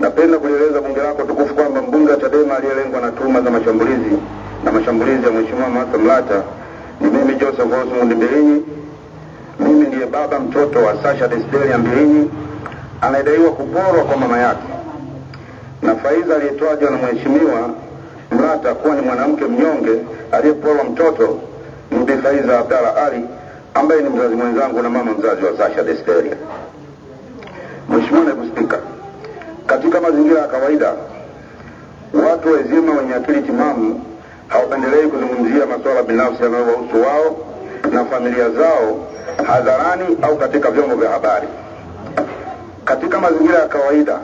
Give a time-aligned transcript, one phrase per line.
[0.00, 4.16] napenda kulieleza bunge lako tukufu kwamba mbunge wa Chadema aliyelengwa na tuhuma za mashambulizi
[4.64, 6.42] na mashambulizi ya Mheshimiwa Martha Mlata
[7.00, 8.62] ni mimi Joseph Osmond Mbilinyi.
[9.60, 12.30] Mimi ndiye baba mtoto wa Sasha Desideria Mbilinyi
[13.00, 14.66] anayedaiwa kuporwa kwa mama yake
[15.82, 17.70] na Faiza aliyetajwa na Mheshimiwa
[18.32, 19.90] Mlata kuwa ni mwanamke mnyonge
[20.32, 21.38] aliyeporwa mtoto
[21.90, 23.24] ni Bi Faiza Abdalla Ali
[23.74, 26.36] ambaye ni mzazi mwenzangu na mama mzazi wa Sasha Desideria.
[27.88, 28.78] Mheshimiwa Naibu Spika,
[29.70, 30.92] katika mazingira ya kawaida
[32.30, 34.04] watu wazima wenye akili timamu
[34.48, 37.36] hawapendelei kuzungumzia masuala binafsi yanayowahusu wao
[37.92, 39.06] na familia zao
[39.46, 41.48] hadharani au katika vyombo vya habari.
[42.84, 44.18] Katika mazingira ya kawaida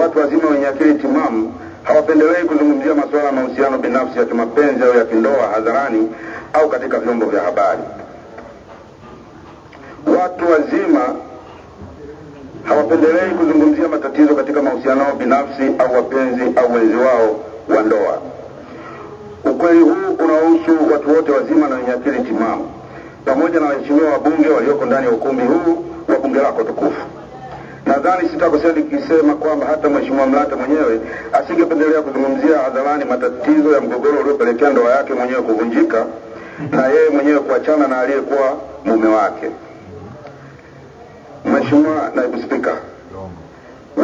[0.00, 5.04] watu wazima wenye akili timamu hawapendelei kuzungumzia masuala ya mahusiano binafsi ya kimapenzi au ya
[5.04, 6.08] kindoa hadharani
[6.52, 7.82] au katika vyombo vya habari.
[10.20, 11.14] Watu wazima
[12.68, 17.36] hawapendelei kuzungumzia matatizo katika mahusiano yao binafsi au wapenzi au wenzi wao
[17.76, 18.18] wa ndoa.
[19.44, 22.68] Ukweli huu unahusu watu wote wazima na wenye akili timamu
[23.24, 27.02] pamoja na waheshimiwa wabunge walioko ndani ya ukumbi huu wa bunge lako tukufu.
[27.86, 31.00] Nadhani sitakosea nikisema kwamba hata Mheshimiwa Mlata mwenyewe
[31.32, 36.06] asingependelea kuzungumzia hadharani matatizo ya mgogoro uliopelekea ndoa yake mwenyewe kuvunjika
[36.70, 39.50] na yeye mwenyewe kuachana na aliyekuwa mume wake.
[41.66, 42.72] Mheshimiwa Naibu Spika,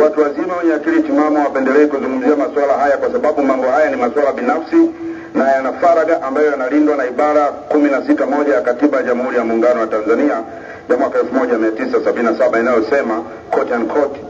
[0.03, 4.33] watu wazima wenye akili timamu wapendelee kuzungumzia masuala haya kwa sababu mambo haya ni masuala
[4.33, 4.91] binafsi
[5.35, 9.37] na yana faragha ambayo yanalindwa na ibara kumi na sita moja ya Katiba ya Jamhuri
[9.37, 10.43] ya Muungano wa Tanzania
[10.91, 14.21] ya mwaka 1977 inayosema quote unquote,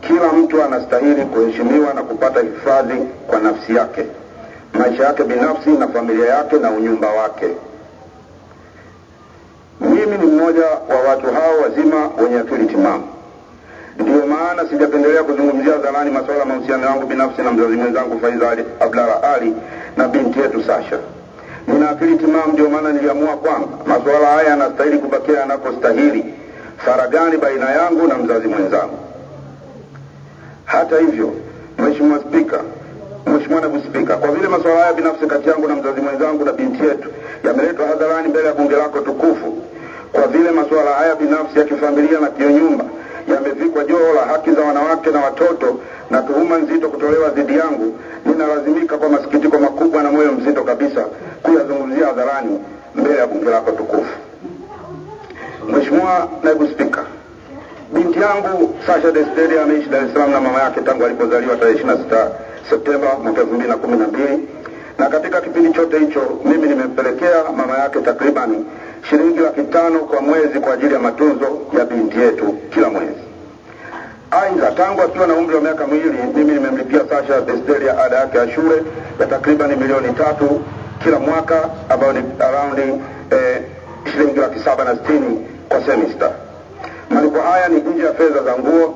[0.00, 2.94] kila mtu anastahili kuheshimiwa na kupata hifadhi
[3.26, 4.04] kwa nafsi yake,
[4.72, 7.46] maisha yake binafsi na familia yake na unyumba wake.
[10.08, 13.04] Mimi ni mmoja wa watu hao wazima wenye akili timamu.
[13.98, 18.64] Ndiyo maana sijapendelea kuzungumzia hadharani masuala ya mahusiano yangu binafsi na mzazi mwenzangu Faiza Ali
[18.80, 19.54] Abdalla Ali
[19.96, 20.98] na binti yetu Sasha.
[21.66, 26.24] Nina akili timamu, ndio maana niliamua kwamba masuala haya yanastahili kubakia yanapostahili,
[26.76, 28.98] faragani baina yangu na mzazi mwenzangu.
[30.64, 31.32] Hata hivyo,
[31.78, 32.60] Mheshimiwa Spika,
[33.26, 36.84] Mheshimiwa Naibu Spika, kwa vile masuala haya binafsi kati yangu na mzazi mwenzangu na binti
[36.84, 37.08] yetu
[37.44, 39.56] yameletwa hadharani mbele ya bunge lako tukufu,
[40.12, 42.84] kwa vile masuala haya binafsi ya kifamilia na kinyumba
[43.34, 45.80] yamevikwa joho la haki za wanawake na watoto
[46.10, 47.96] na tuhuma nzito kutolewa dhidi yangu,
[48.26, 51.04] ninalazimika kwa masikitiko makubwa na moyo mzito kabisa
[51.42, 52.58] kuyazungumzia hadharani
[52.94, 54.14] mbele ya bunge lako tukufu.
[55.68, 57.04] Mheshimiwa Naibu Spika,
[57.94, 62.28] binti yangu Sasha Desteri ameishi Dar es Salaam na mama yake tangu alipozaliwa tarehe 26
[62.70, 64.38] Septemba mwaka 2012
[64.98, 68.64] na katika kipindi chote hicho mimi nimempelekea mama yake takribani
[69.10, 71.46] shilingi laki tano kwa mwezi kwa ajili ya matunzo
[71.78, 73.20] ya binti yetu kila mwezi.
[74.30, 78.50] Aidha, tangu akiwa na umri wa miaka miwili mimi nimemlipia Sasha Desteria ada yake ya
[78.50, 78.82] shule
[79.20, 80.60] ya takribani milioni tatu
[81.02, 82.78] kila mwaka ambayo ni around
[83.30, 83.62] eh,
[84.12, 86.30] shilingi laki saba na sitini kwa semester.
[87.10, 88.94] Malipo haya ni nje ya fedha za nguo,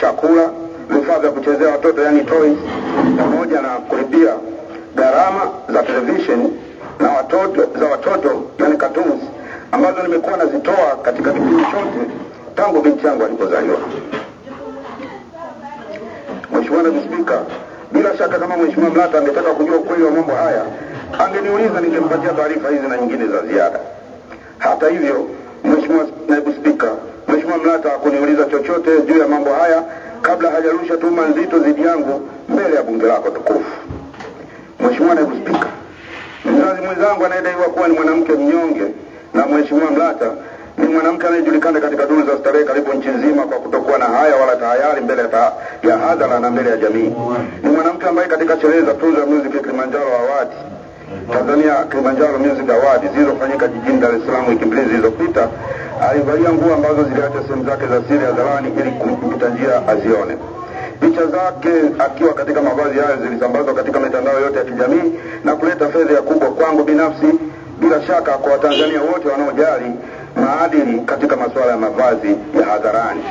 [0.00, 0.50] chakula,
[0.90, 2.56] vifaa vya kuchezea watoto yani toys,
[3.18, 4.34] pamoja na kulipia
[4.96, 6.50] gharama za television
[7.00, 9.22] na watoto za watoto yani cartoons
[9.74, 12.10] ambazo nimekuwa nazitoa katika kipindi chote
[12.56, 13.78] tangu binti yangu alipozaliwa.
[16.52, 17.38] Mheshimiwa Naibu Spika,
[17.92, 20.62] bila shaka kama Mheshimiwa Mlata angetaka kujua ukweli wa mambo haya
[21.18, 23.78] angeniuliza, ningempatia taarifa hizi na nyingine za ziada.
[24.58, 25.26] Hata hivyo,
[25.64, 26.88] Mheshimiwa Naibu Spika,
[27.28, 29.82] Mheshimiwa Mlata hakuniuliza chochote juu ya mambo haya
[30.22, 33.70] kabla hajarusha tuma nzito dhidi yangu mbele ya bunge lako tukufu.
[34.80, 35.66] Mheshimiwa Naibu Spika,
[36.44, 38.84] mzazi mwenzangu anayedaiwa kuwa ni mwanamke mnyonge
[39.34, 40.30] na Mheshimiwa Mlata
[40.78, 44.56] ni mwanamke anayejulikana katika duru za starehe karibu nchi nzima kwa kutokuwa na haya wala
[44.56, 45.52] tahayari mbele ya,
[45.90, 47.12] ya hadhara na mbele ya jamii.
[47.62, 50.48] Ni mwanamke ambaye katika sherehe za tuzo ya Music Kilimanjaro Award
[51.32, 55.48] Tanzania Kilimanjaro Music Award zilizofanyika jijini Dar es Salaam wiki mbili zilizopita
[56.10, 60.36] alivalia nguo ambazo ziliacha sehemu zake za siri hadharani ili kumpita njia azione.
[61.00, 65.12] Picha zake akiwa katika mavazi hayo zilisambazwa katika mitandao yote ya kijamii
[65.44, 67.26] na kuleta fedha kubwa kwangu binafsi,
[68.14, 69.90] shaka kwa Watanzania wote wanaojali
[70.36, 73.24] maadili katika masuala ya mavazi ya hadharani.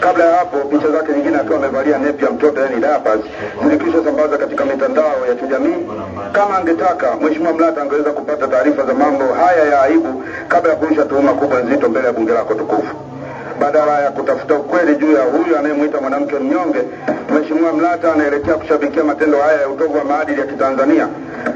[0.00, 3.20] Kabla ya hapo, picha zake nyingine akiwa amevalia nepi ya mtoto yani diapers
[3.62, 5.86] zilikwisha sambaza katika mitandao ya kijamii.
[6.32, 11.04] Kama angetaka, Mheshimiwa Mlata angeweza kupata taarifa za mambo haya ya aibu kabla ya kurusha
[11.04, 12.96] tuhuma kubwa nzito mbele ya bunge lako tukufu.
[13.60, 16.78] Badala ya kutafuta ukweli juu ya huyu anayemwita mwanamke mnyonge,
[17.30, 21.08] Mheshimiwa Mlata anaelekea kushabikia matendo haya ya utovu wa maadili ya Kitanzania,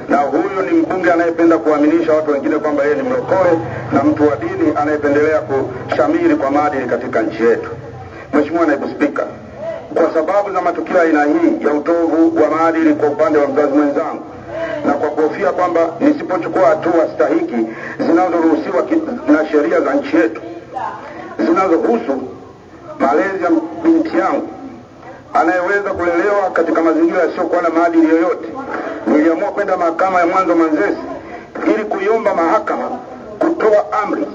[0.09, 3.51] na huyu ni mbunge anayependa kuaminisha watu wengine kwamba yeye ni mlokole
[3.93, 7.71] na mtu wa dini anayependelea kushamiri kwa maadili katika nchi yetu.
[8.35, 9.27] Mheshimiwa Naibu Spika,
[9.95, 14.23] kwa sababu za matukio aina hii ya utovu wa maadili kwa upande wa mzazi mwenzangu
[14.87, 17.57] na kwa kuhofia kwamba nisipochukua hatua stahiki
[17.99, 18.85] zinazoruhusiwa
[19.29, 20.41] na sheria za nchi yetu
[21.39, 22.23] zinazohusu
[22.99, 23.51] malezi ya
[23.85, 24.49] binti yangu
[25.35, 28.48] anayeweza kulelewa katika mazingira yasiyokuwa na maadili yoyote,
[29.09, 30.99] niliamua kwenda mahakama ya mwanzo Manzese
[31.75, 32.89] ili kuiomba mahakama
[33.39, 34.27] kutoa amri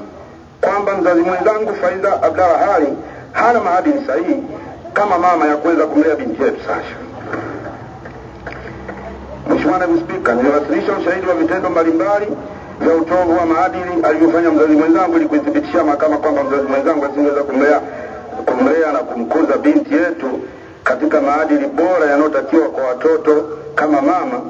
[0.62, 2.88] kwamba mzazi mwenzangu Faida Abdalla Hali
[3.32, 4.44] hana maadili sahihi
[4.94, 6.96] kama mama ya kuweza kumlea binti yetu Sasha.
[9.50, 12.28] Mheshimiwa Naibu Spika, niliwasilisha ushahidi wa vitendo mbalimbali
[12.80, 17.82] vya utovu wa maadili alivyofanya mzazi mwenzangu ili kuithibitishia mahakama kwamba mzazi mwenzangu asingeweza kumlea
[18.46, 20.40] kumlea na kumkuza binti yetu
[20.84, 24.42] katika maadili bora yanayotakiwa kwa watoto kama mama.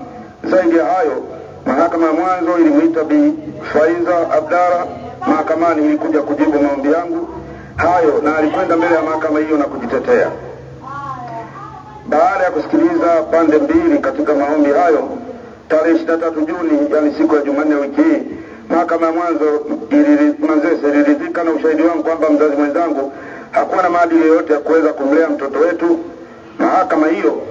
[0.44, 1.24] Zaidi ya hayo,
[1.66, 3.34] mahakama ya mwanzo ilimwita Bi
[3.74, 4.86] Faiza Abdara
[5.28, 7.28] mahakamani ili kuja kujibu maombi yangu
[7.76, 10.32] hayo, na alikwenda mbele ya mahakama hiyo na kujitetea.
[12.10, 15.10] Baada ya kusikiliza pande mbili katika maombi hayo,
[15.70, 18.24] tarehe 23 Juni, yani siku ya Jumanne wiki hii,
[18.70, 19.46] mahakama ya mwanzo
[20.48, 23.12] Manzese iliridhika na ushahidi wangu kwamba mzazi mwenzangu
[23.52, 26.00] hakuwa na maadili yoyote ya kuweza kumlea mtoto wetu.
[26.60, 27.42] Mahakama hiyo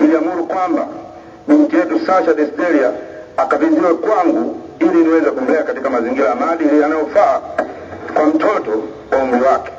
[0.00, 0.86] iliamuru kwamba
[1.48, 2.90] binti yetu Sasha Desteria
[3.36, 7.40] akabidhiwe kwangu ili niweze kumlea katika mazingira ya maadili yanayofaa
[8.14, 8.70] kwa mtoto
[9.12, 9.70] wa umri wake.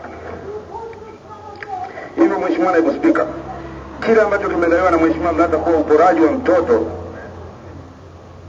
[2.16, 3.26] Hivyo Mheshimiwa Naibu Spika,
[4.06, 6.86] kile ambacho kimedaiwa na Mheshimiwa Mlata kuwa uporaji wa mtoto,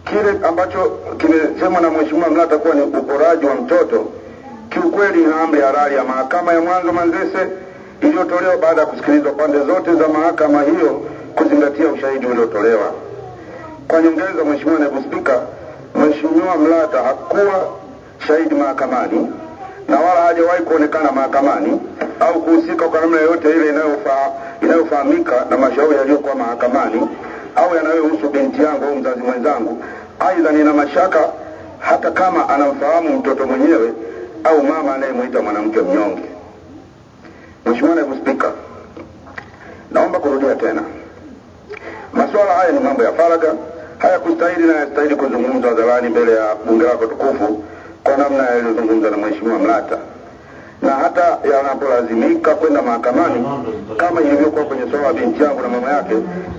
[0.04, 4.04] kile ambacho kimesemwa na Mheshimiwa Mlata kuwa ni uporaji wa mtoto,
[4.70, 7.48] kiukweli ina amri halali ya mahakama ya mwanzo Manzese
[8.00, 11.00] iliyotolewa baada ya kusikilizwa pande zote za mahakama hiyo
[11.34, 12.92] kuzingatia ushahidi uliotolewa.
[13.88, 15.40] Kwa nyongeza, Mheshimiwa Naibu Spika,
[15.94, 17.68] Mheshimiwa Mlata hakuwa
[18.26, 19.32] shahidi mahakamani
[19.88, 21.80] na wala hajawahi kuonekana mahakamani
[22.20, 23.74] au kuhusika kwa namna yoyote ile
[24.62, 27.08] inayofahamika na mashauri yaliyokuwa mahakamani
[27.56, 29.82] au yanayohusu binti yangu au mzazi mwenzangu.
[30.20, 31.18] Aidha, nina mashaka
[31.78, 33.92] hata kama anamfahamu mtoto mwenyewe
[34.44, 36.22] au mama anayemwita mwanamke mnyonge.
[37.66, 38.52] Mheshimiwa Naibu Spika,
[39.92, 40.82] naomba kurudia tena,
[42.12, 43.54] masuala haya ni mambo ya faragha,
[43.98, 47.64] hayakustahili na hayastahili kuzungumzwa hadharani mbele ya bunge lako tukufu
[48.04, 49.98] kwa namna yaliyozungumza na Mheshimiwa Mlata,
[50.82, 53.44] na hata yanapolazimika kwenda mahakamani
[53.96, 56.14] kama ilivyokuwa kwenye swala la binti yangu na mama yake,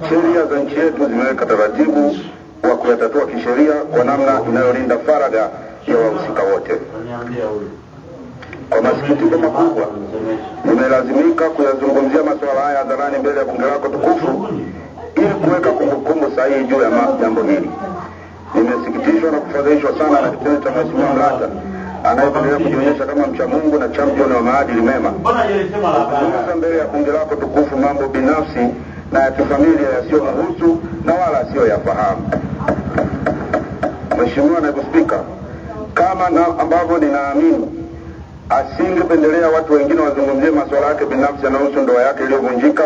[0.09, 2.15] sheria za nchi yetu zimeweka taratibu
[2.63, 5.49] wa kuyatatua kisheria kwa namna inayolinda faragha
[5.87, 6.73] ya wahusika wote.
[8.69, 9.87] Kwa masikitiko makubwa,
[10.65, 14.47] nimelazimika kuyazungumzia masuala haya hadharani mbele ya bunge lako tukufu
[16.07, 16.89] kumbukumbu sahihi juu ya
[17.21, 17.69] jambo hili.
[18.55, 21.49] Nimesikitishwa na kufadhaishwa sana na kitendo cha Mheshimiwa Mlata
[22.03, 27.35] anayependelea kujionyesha kama mcha Mungu na champion wa maadili mema kuzungumza mbele ya bunge lako
[27.35, 28.59] tukufu mambo binafsi
[29.11, 32.29] na ya kifamilia yasiyomhusu na wala asiyoyafahamu.
[34.23, 35.19] Mheshimiwa Naibu Spika,
[35.93, 37.67] kama na ambavyo ninaamini
[38.49, 42.83] asingependelea watu wengine wazungumzie masuala yake binafsi yanayohusu ndoa yake iliyovunjika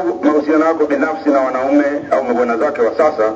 [0.00, 3.32] au mahusiano yako binafsi na wanaume au mabwana zake wa sasa,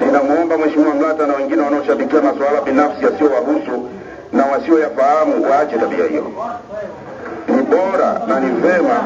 [0.00, 3.88] ninamwomba Mheshimiwa Mlata na wengine wanaoshabikia masuala binafsi yasiyowahusu
[4.32, 6.26] na wasioyafahamu waache tabia hiyo.
[7.48, 9.00] Ni bora na ni vema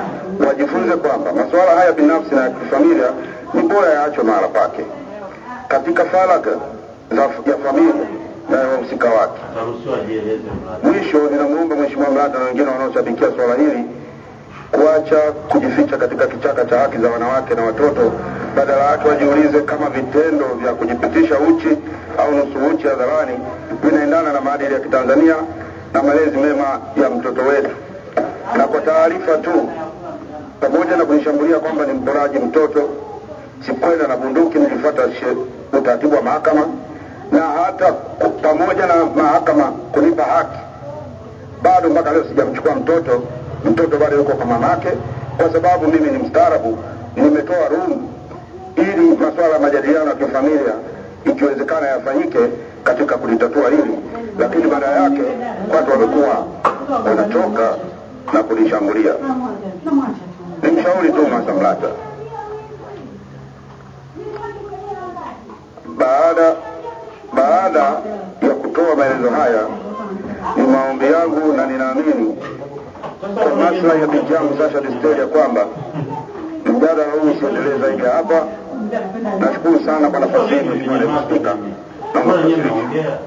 [0.49, 3.09] wajifunze kwamba masuala haya binafsi na ya kifamilia
[3.55, 4.85] ni bora yaachwe mahala pake
[5.69, 6.51] katika faragha
[7.47, 7.95] ya familia
[8.51, 9.41] na ya wahusika wake.
[10.83, 13.85] Mwisho, ninamwomba Mheshimiwa Mlata na wengine wanaoshabikia swala hili
[14.73, 15.17] kuacha
[15.49, 18.13] kujificha katika kichaka cha haki za wanawake na watoto,
[18.57, 21.69] badala yake wajiulize kama vitendo vya kujipitisha uchi
[22.19, 23.39] au nusu uchi hadharani
[23.85, 25.35] vinaendana na maadili ya Kitanzania
[25.93, 27.71] na malezi mema ya mtoto wetu.
[28.57, 29.69] Na kwa taarifa tu,
[30.61, 32.89] pamoja na kunishambulia kwamba ni mporaji mtoto,
[33.67, 35.03] sikwenda na bunduki, nilifuata
[35.73, 36.67] utaratibu wa mahakama
[37.33, 37.93] na hata
[38.43, 40.59] pamoja na mahakama kunipa haki
[41.63, 43.23] bado mpaka leo sijamchukua mtoto.
[43.71, 44.89] Mtoto bado yuko kwa mamake,
[45.37, 46.79] kwa sababu mimi ni mstaarabu.
[47.17, 48.09] Nimetoa room
[48.77, 50.75] ili masuala ya majadiliano ya kifamilia
[51.25, 52.39] ikiwezekana yafanyike
[52.85, 53.99] katika kulitatua hili,
[54.39, 55.23] lakini baada yake
[55.77, 56.47] watu wamekuwa
[57.07, 57.77] wanachoka
[58.33, 59.13] na kulishambulia.
[60.63, 61.89] Nimshauri tu Masamlata.
[65.99, 66.55] Baada
[67.33, 67.81] baada
[68.43, 69.63] ya kutoa maelezo haya,
[70.57, 72.37] ni maombi yangu na ninaamini
[73.35, 74.81] kwa maslahi ya binti yangu Sasha
[75.21, 75.67] ya kwamba
[76.67, 78.47] mjadala huu usiendelee zaidi ya hapa.
[79.41, 81.55] Nashukuru sana kwa nafasi hii, Mheshimiwa Naibu Spika,
[82.15, 83.19] naomba kuwasilisha.